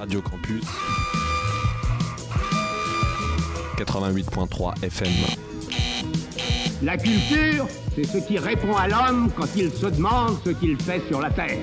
[0.00, 0.64] Radio Campus
[3.76, 5.12] 88.3 FM.
[6.82, 11.02] La culture, c'est ce qui répond à l'homme quand il se demande ce qu'il fait
[11.06, 11.58] sur la terre.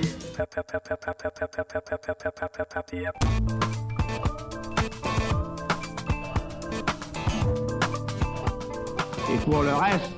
[9.33, 10.11] Et pour le reste,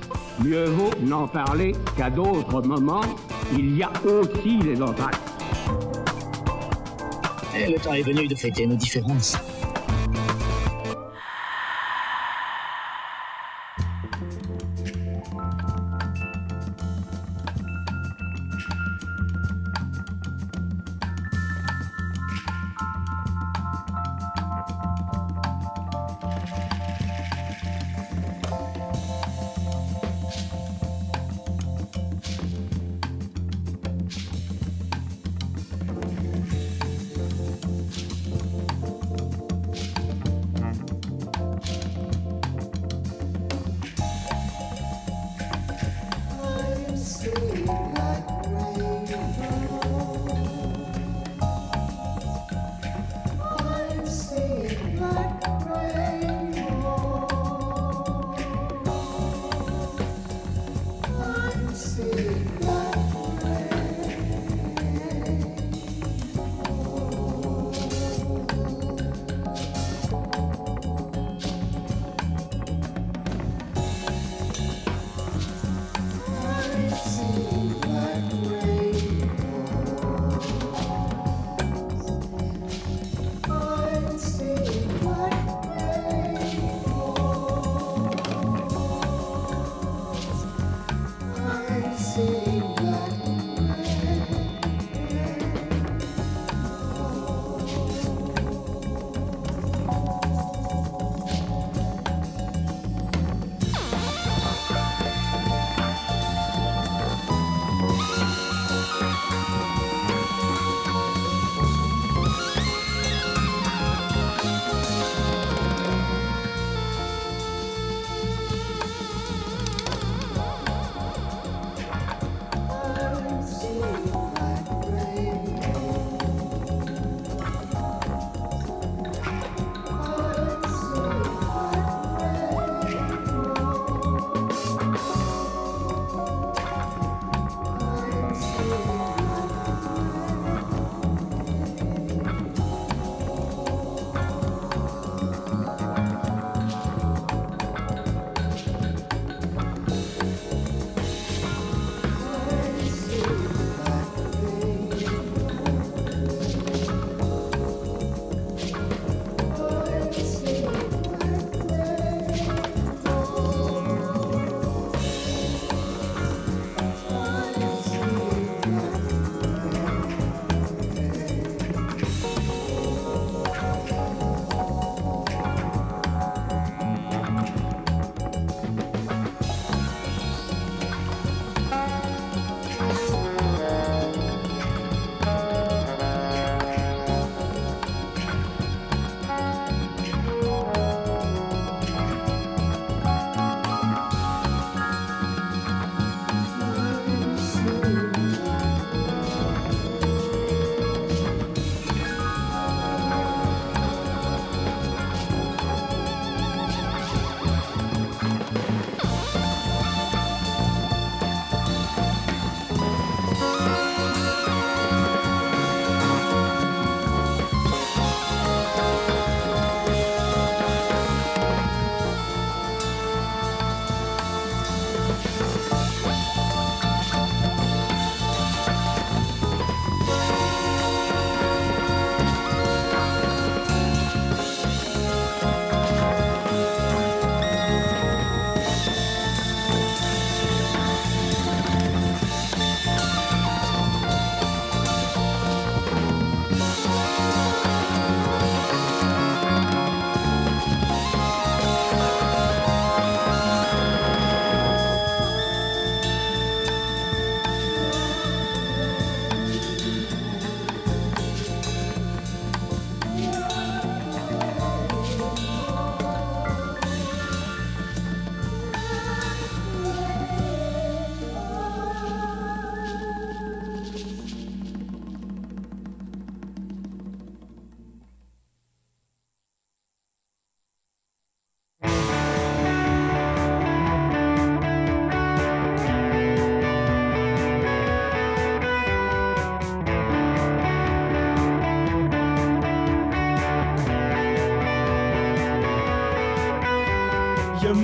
[0.44, 3.00] mieux vaut n'en parler qu'à d'autres moments.
[3.56, 5.29] Il y a aussi les entrailles.
[7.68, 9.36] Le temps est venu de fêter nos différences.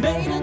[0.07, 0.36] made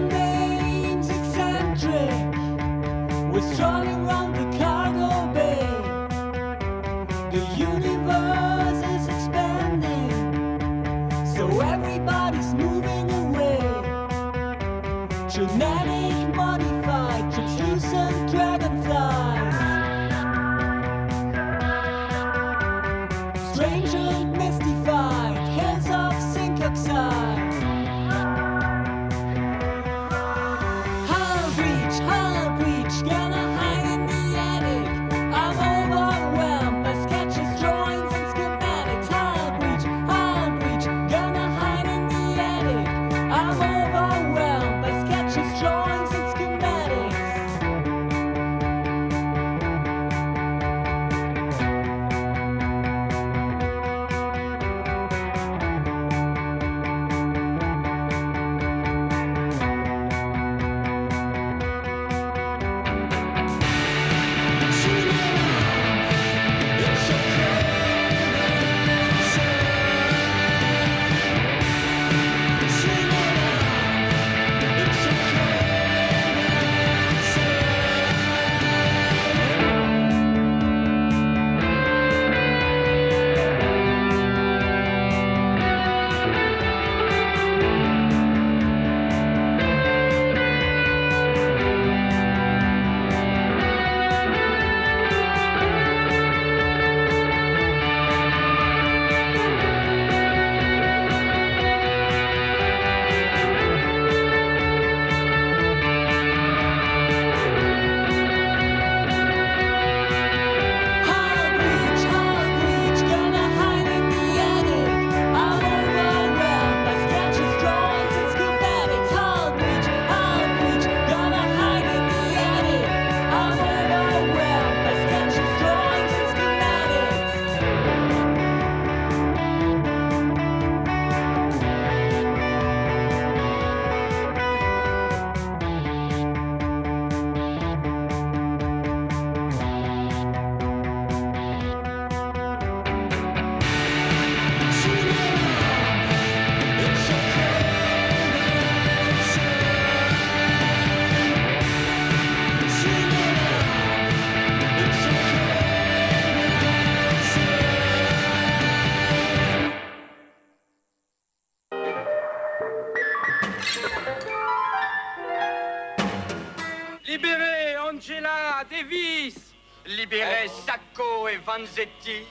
[171.84, 172.26] Les.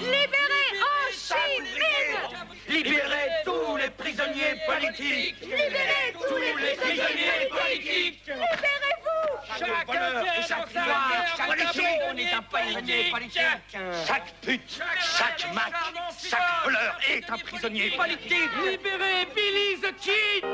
[0.00, 0.94] Libérez Ho
[2.68, 5.40] Libérez tous les prisonniers politiques.
[5.42, 8.26] Libérez tous les prisonniers politiques.
[8.26, 9.58] Libérez-vous.
[9.58, 10.96] Chaque voleur et chaque voleur,
[11.36, 11.84] chaque politique
[12.18, 13.76] est un prisonnier politique.
[14.06, 14.80] Chaque pute,
[15.18, 15.72] chaque mac,
[16.18, 18.50] chaque voleur est un prisonnier politique.
[18.64, 20.44] Libérez Billy the Kid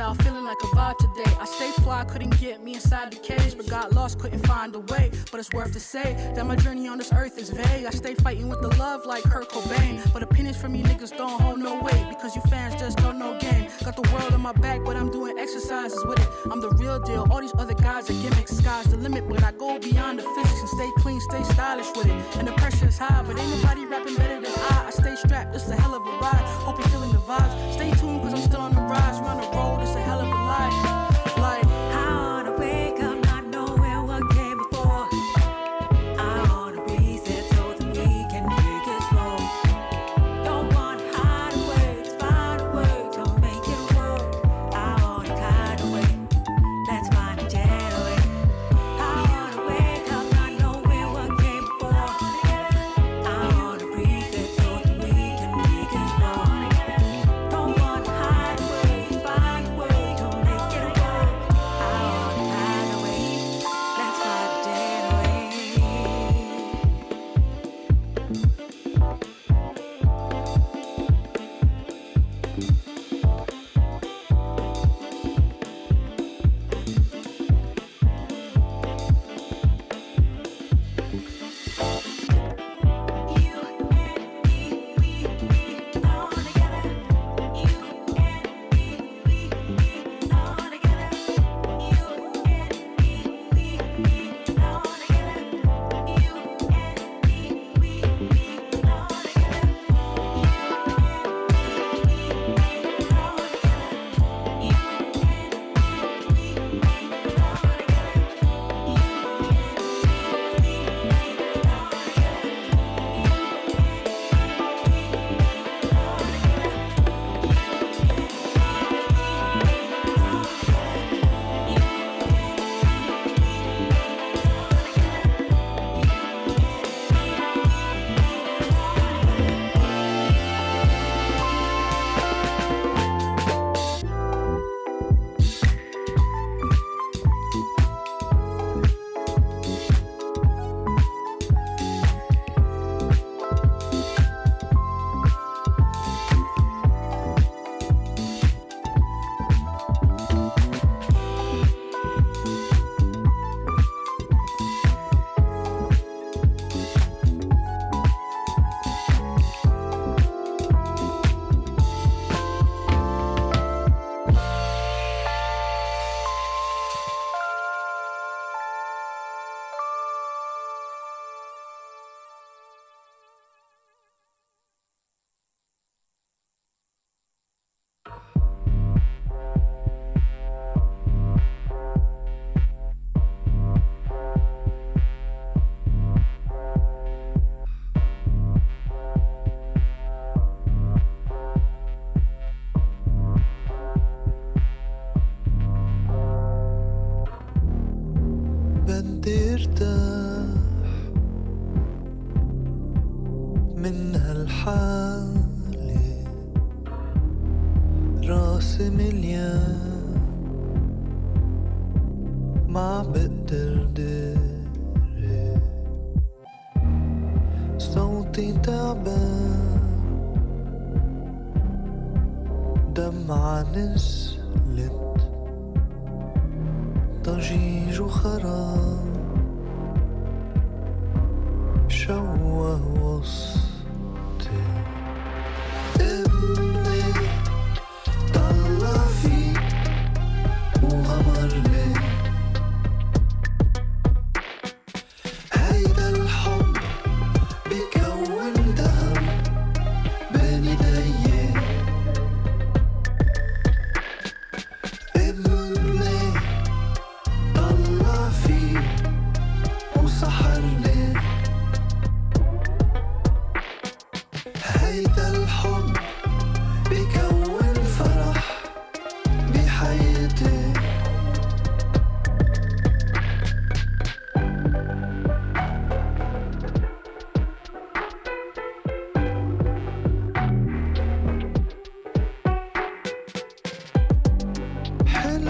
[0.00, 1.30] out, feeling like a vibe today.
[1.38, 2.59] I stay fly, couldn't get
[2.90, 5.12] inside the cage, but got lost, couldn't find a way.
[5.30, 7.86] But it's worth to say that my journey on this earth is vague.
[7.86, 10.12] I stay fighting with the love like Kurt Cobain.
[10.12, 13.38] But opinions from you niggas don't hold no weight because you fans just don't know
[13.38, 13.68] game.
[13.84, 16.28] Got the world on my back, but I'm doing exercises with it.
[16.50, 17.28] I'm the real deal.
[17.30, 18.56] All these other guys are gimmicks.
[18.56, 22.06] Sky's the limit, but I go beyond the physics and stay clean, stay stylish with
[22.06, 22.38] it.
[22.38, 24.86] And the pressure is high, but ain't nobody rapping better than I.
[24.88, 26.44] I stay strapped, it's a hell of a ride.
[26.66, 27.74] Hope you're feeling the vibes.
[27.74, 29.20] Stay tuned, cause I'm still on the rise.
[29.20, 31.09] We're on the road, it's a hell of a life.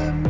[0.00, 0.30] problem.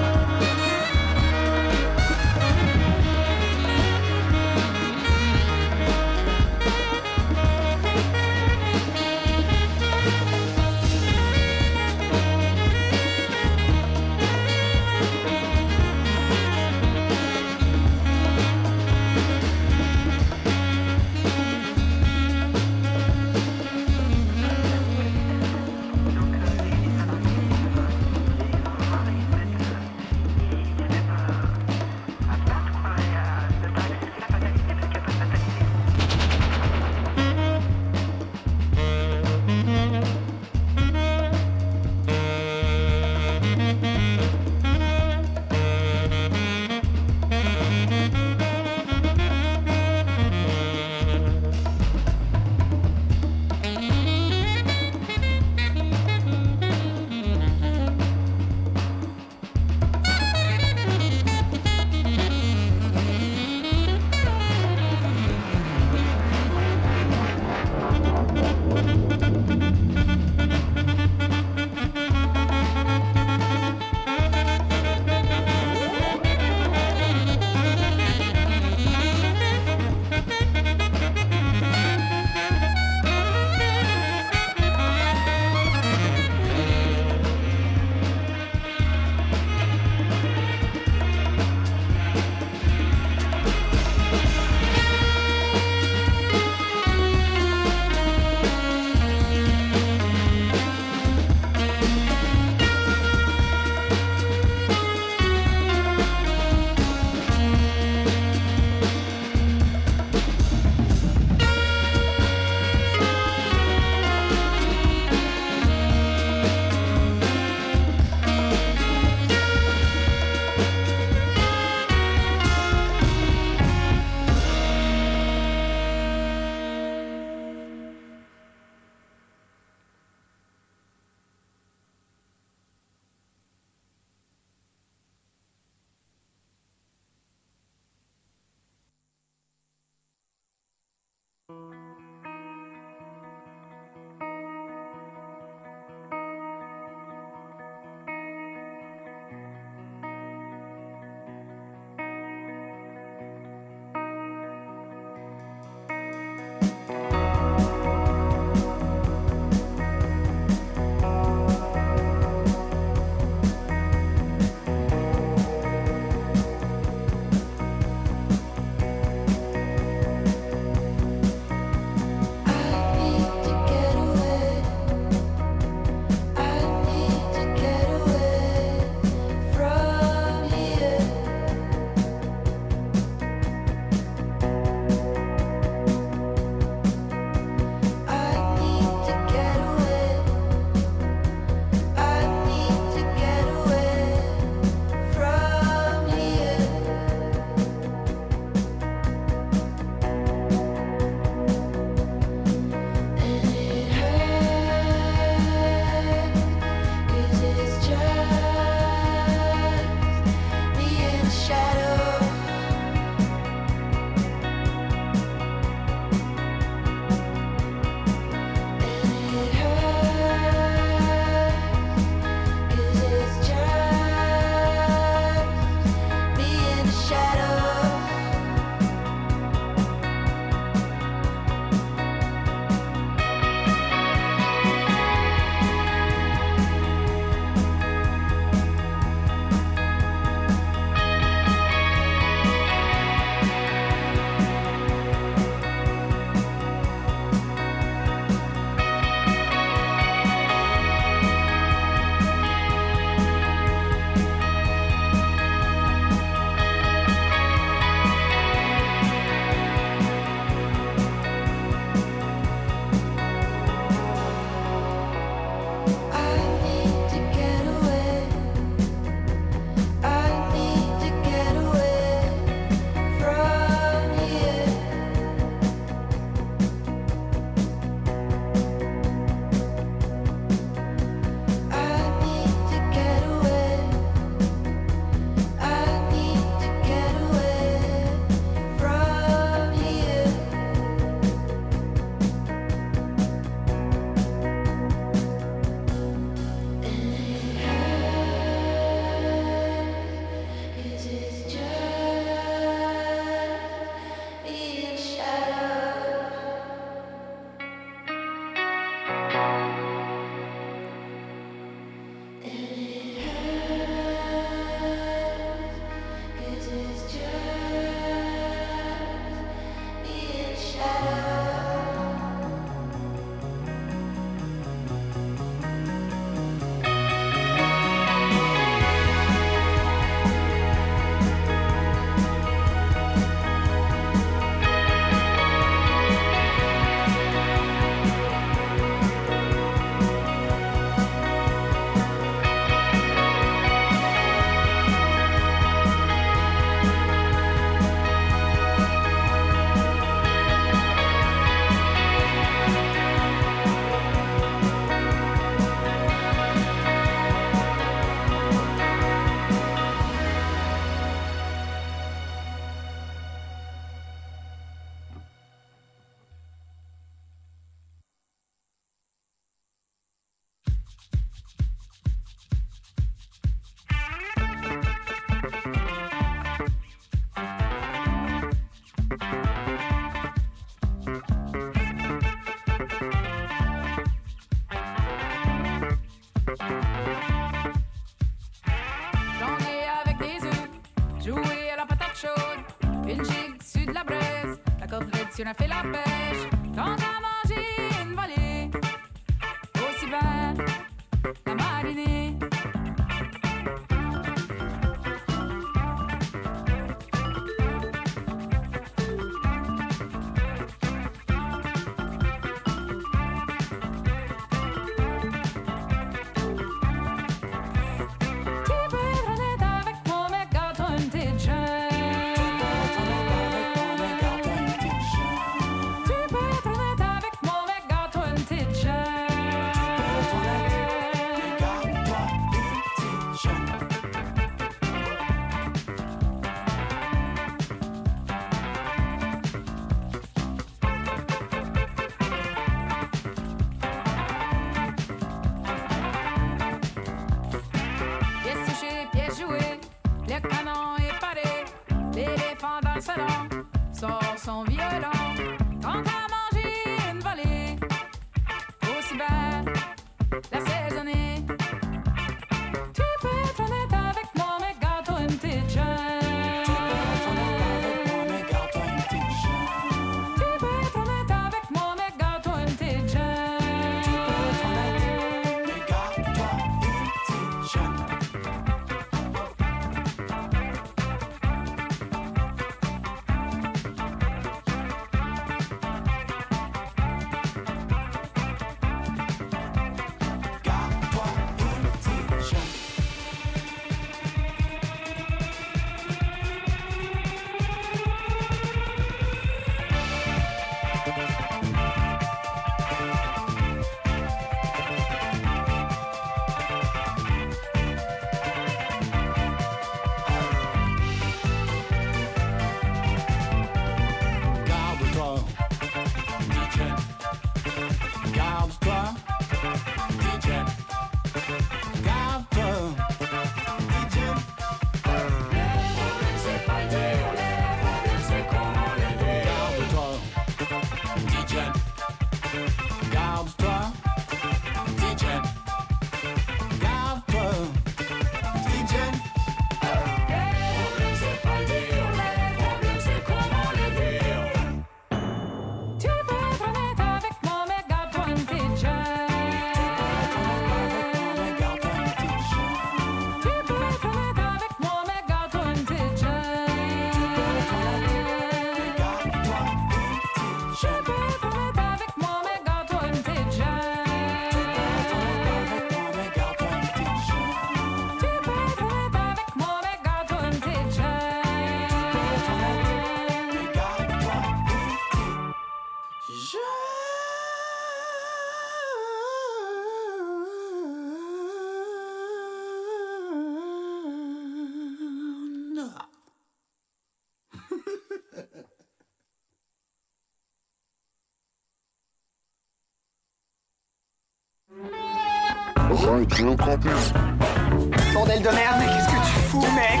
[598.12, 600.00] Bordel de merde, mais qu'est-ce que tu fous, mec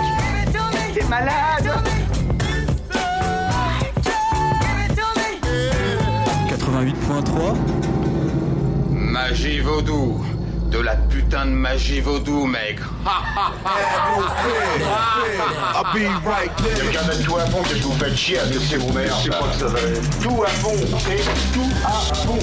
[0.94, 1.70] T'es malade
[6.48, 7.56] 88.3
[8.92, 10.24] Magie vaudou
[10.70, 12.80] de la putain de magie vaudou, mec.
[16.74, 18.60] Quelqu'un m'a tout à fond que vous faites chier avec.
[18.60, 19.78] Je sais pas que ça va.
[20.22, 21.22] Tout à fond, c'est
[21.52, 22.38] tout à fond.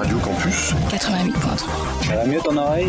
[0.00, 2.06] Radio Campus 88.3.
[2.06, 2.88] Ça va mieux ton oreille?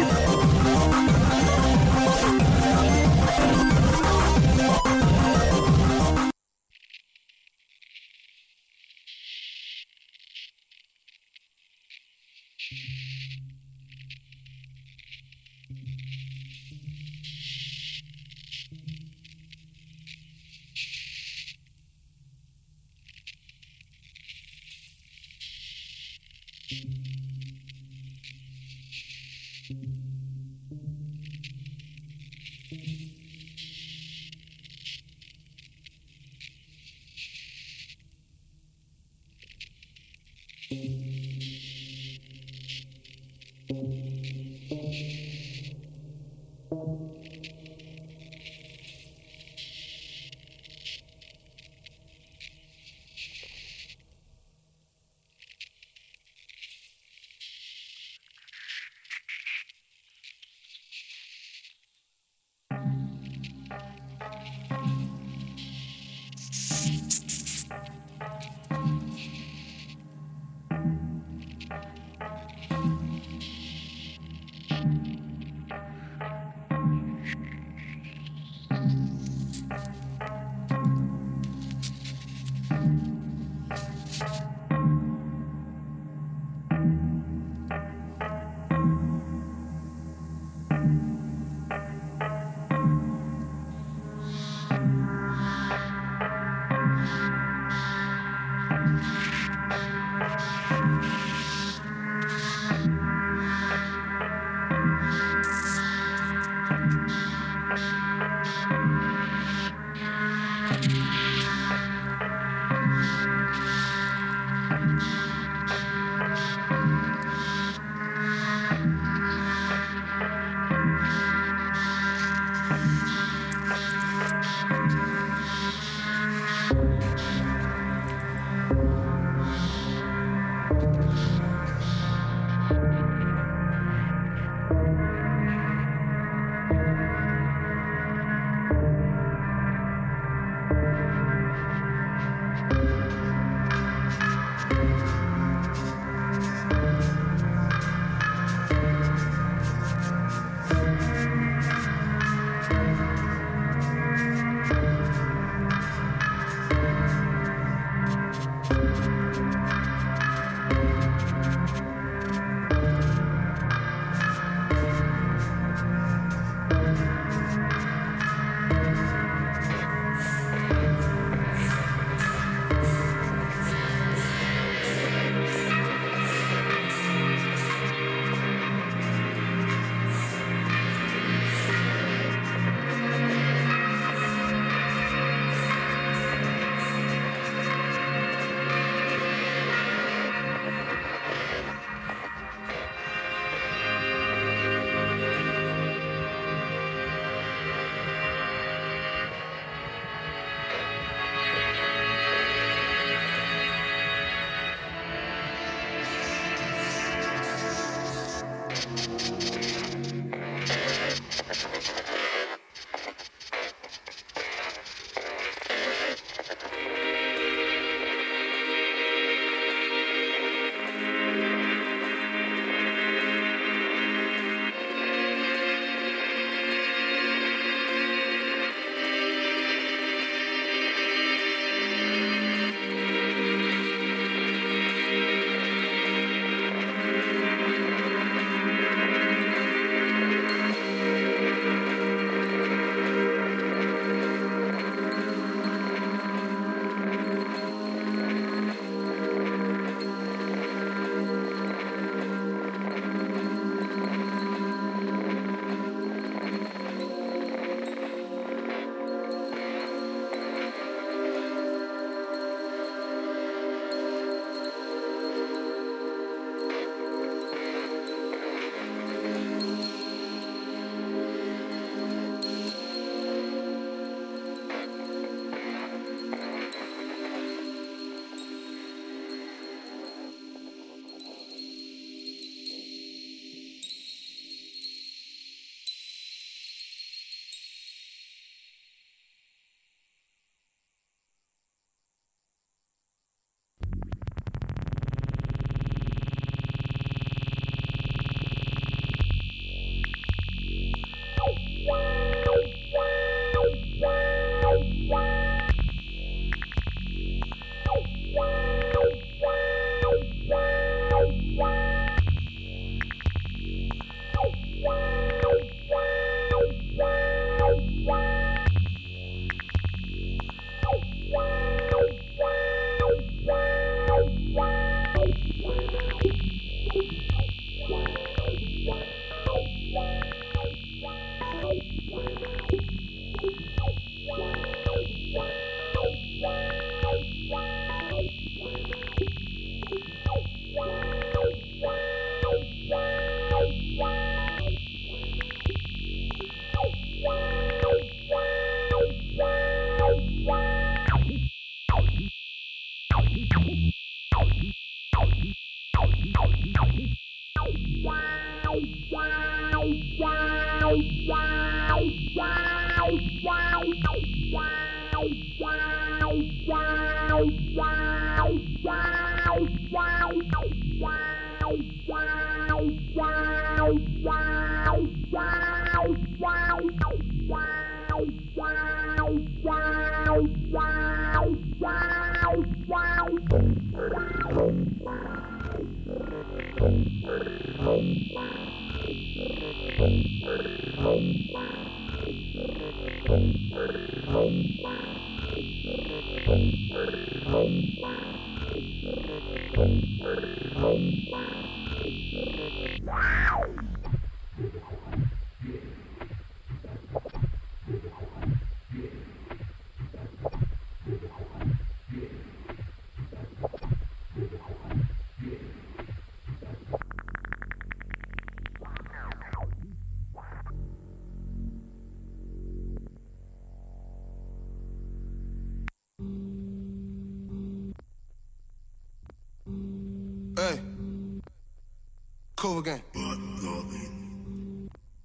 [432.62, 433.01] Cover gang.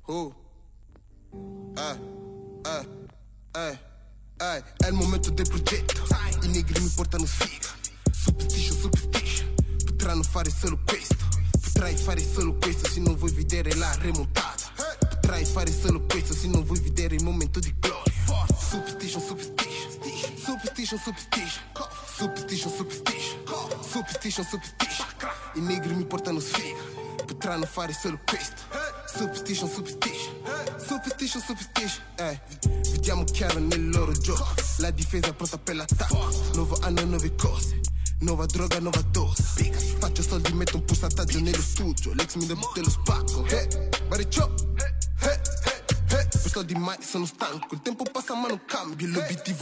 [0.06, 0.34] Who?
[3.52, 6.02] È il momento del progetto.
[6.40, 7.68] I negri mi portano sfiga.
[8.10, 9.54] Superstition, superstition.
[9.84, 11.16] Potranno fare solo questo.
[11.60, 14.72] Potrai fare solo questo se non vuoi vedere la remontata.
[15.06, 18.14] Potrai fare solo questo se non vuoi vedere il momento di gloria.
[18.58, 19.90] Superstition, superstition.
[20.38, 21.62] Superstition, superstition.
[22.16, 23.42] Superstition, superstition.
[23.82, 24.75] Superstition, superstition.
[27.86, 28.62] Fare solo questo.
[29.16, 30.34] Superstition, superstition.
[30.76, 32.02] Superstition, superstition.
[32.16, 32.40] Eh,
[32.90, 34.54] vediamo chiaro nel loro gioco.
[34.78, 36.28] La difesa pronta per l'attacco.
[36.54, 37.78] Nuovo anno, nuove cose.
[38.18, 39.70] Nuova droga, nuova dose.
[40.00, 42.12] Faccio soldi, metto un pulsantaggio nello studio.
[42.14, 43.44] L'ex mi te lo spacco.
[43.46, 43.68] Hey,
[44.08, 44.52] bariccio.
[44.78, 45.38] Hey, hey,
[46.08, 46.26] hey.
[46.28, 47.68] Per soldi mai sono stanco.
[47.74, 49.06] Il tempo passa ma non cambio.
[49.06, 49.55] L'obiettivo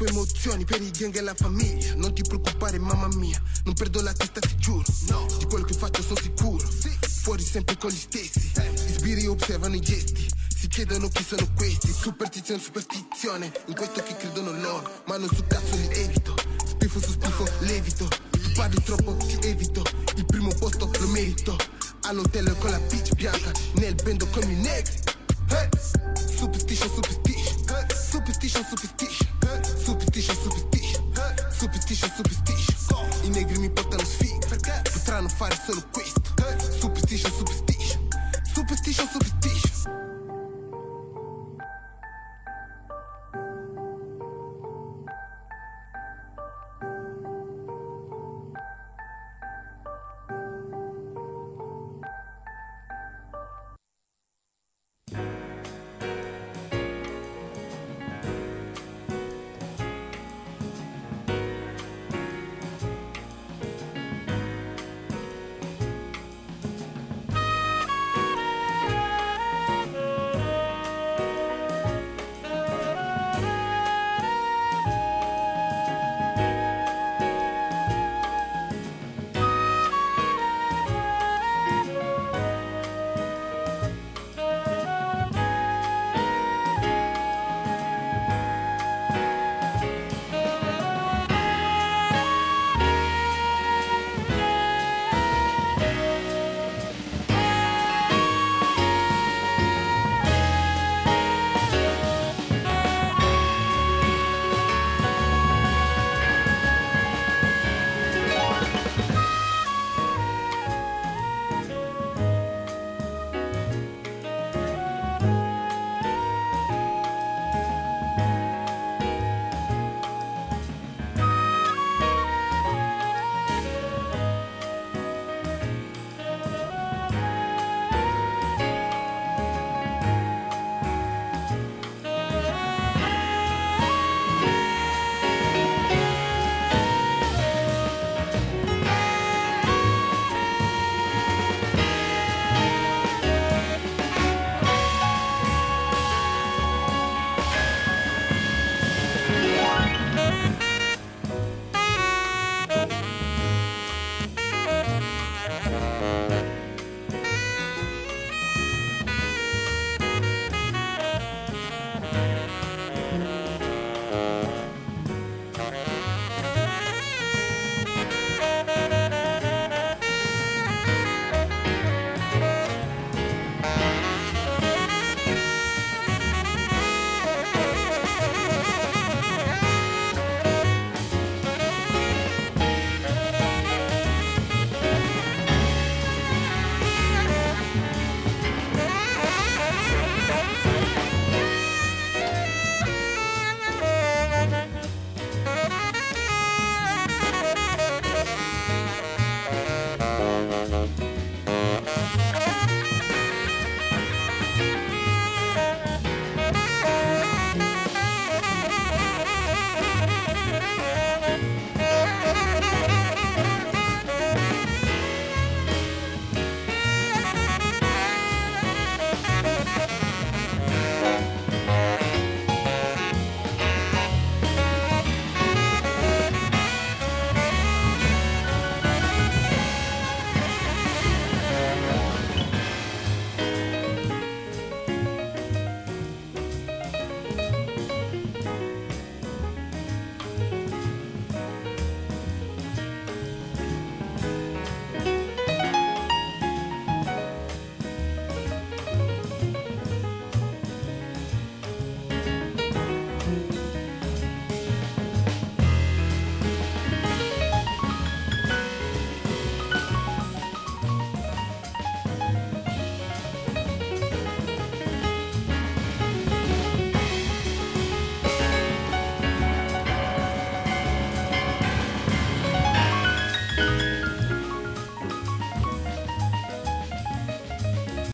[0.00, 1.94] troppe emozioni per i gang e la famiglia.
[1.94, 4.84] Non ti preoccupare mamma mia, non perdo la testa ti giuro.
[5.08, 5.26] No.
[5.38, 6.90] Di quello che faccio sono sicuro, sì.
[7.22, 8.50] fuori sempre con gli stessi.
[8.86, 10.26] I sbirri osservano i gesti,
[10.56, 11.92] si chiedono chi sono questi.
[11.92, 15.02] Superstizione, superstizione, in questo che credono loro.
[15.06, 16.34] Ma non su cazzo li evito,
[16.64, 18.08] Spifo su spifo, levito.
[18.30, 19.84] Tu parli troppo, ti evito,
[20.16, 21.56] il primo posto lo merito.
[22.02, 24.98] All'hotel con la peach bianca, nel bendo con i negri.
[25.48, 25.68] Hey.
[26.14, 29.29] Superstition, superstition, superstition, superstition.